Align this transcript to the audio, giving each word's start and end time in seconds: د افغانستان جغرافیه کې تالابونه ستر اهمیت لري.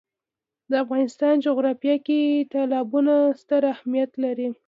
د 0.69 0.71
افغانستان 0.83 1.33
جغرافیه 1.45 1.95
کې 2.05 2.21
تالابونه 2.51 3.13
ستر 3.41 3.61
اهمیت 3.73 4.11
لري. 4.23 4.47